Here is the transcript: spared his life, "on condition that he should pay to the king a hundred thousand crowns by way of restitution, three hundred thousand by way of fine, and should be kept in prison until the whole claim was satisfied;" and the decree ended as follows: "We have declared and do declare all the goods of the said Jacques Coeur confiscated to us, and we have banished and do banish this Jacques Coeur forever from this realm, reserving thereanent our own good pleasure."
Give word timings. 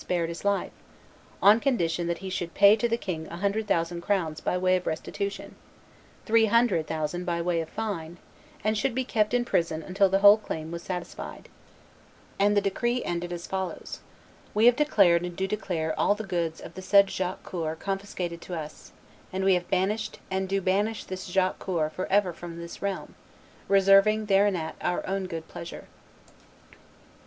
spared 0.01 0.29
his 0.29 0.43
life, 0.43 0.71
"on 1.43 1.59
condition 1.59 2.07
that 2.07 2.17
he 2.25 2.29
should 2.31 2.55
pay 2.55 2.75
to 2.75 2.89
the 2.89 2.97
king 2.97 3.27
a 3.27 3.37
hundred 3.37 3.67
thousand 3.67 4.01
crowns 4.01 4.41
by 4.41 4.57
way 4.57 4.75
of 4.75 4.87
restitution, 4.87 5.53
three 6.25 6.45
hundred 6.47 6.87
thousand 6.87 7.23
by 7.23 7.39
way 7.39 7.61
of 7.61 7.69
fine, 7.69 8.17
and 8.63 8.75
should 8.75 8.95
be 8.95 9.03
kept 9.05 9.31
in 9.31 9.45
prison 9.45 9.83
until 9.83 10.09
the 10.09 10.17
whole 10.17 10.37
claim 10.37 10.71
was 10.71 10.81
satisfied;" 10.81 11.49
and 12.39 12.57
the 12.57 12.61
decree 12.61 13.03
ended 13.03 13.31
as 13.31 13.45
follows: 13.45 13.99
"We 14.55 14.65
have 14.65 14.75
declared 14.75 15.21
and 15.23 15.35
do 15.35 15.45
declare 15.45 15.93
all 15.99 16.15
the 16.15 16.23
goods 16.23 16.59
of 16.59 16.73
the 16.73 16.81
said 16.81 17.07
Jacques 17.11 17.43
Coeur 17.43 17.75
confiscated 17.75 18.41
to 18.41 18.55
us, 18.55 18.93
and 19.31 19.43
we 19.45 19.53
have 19.53 19.69
banished 19.69 20.17
and 20.31 20.49
do 20.49 20.61
banish 20.61 21.03
this 21.03 21.27
Jacques 21.27 21.59
Coeur 21.59 21.91
forever 21.91 22.33
from 22.33 22.57
this 22.57 22.81
realm, 22.81 23.13
reserving 23.67 24.25
thereanent 24.25 24.75
our 24.81 25.05
own 25.05 25.27
good 25.27 25.47
pleasure." 25.47 25.85